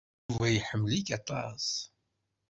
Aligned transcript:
Yuba 0.27 0.47
iḥemmel-ik 0.51 1.07
aṭas. 1.17 1.67